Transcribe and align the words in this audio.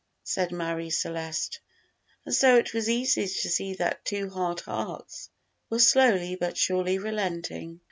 said 0.23 0.51
Marie 0.51 0.89
Celeste; 0.89 1.59
and 2.25 2.33
so 2.33 2.57
it 2.57 2.73
was 2.73 2.89
easy 2.89 3.27
to 3.27 3.49
see 3.51 3.75
that 3.75 4.03
two 4.03 4.31
hard 4.31 4.59
hearts 4.61 5.29
were 5.69 5.77
slowly 5.77 6.35
but 6.35 6.57
surely 6.57 6.97
relenting. 6.97 7.79